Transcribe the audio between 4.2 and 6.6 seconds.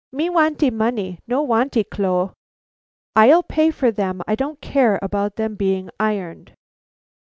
I don't care about them being ironed."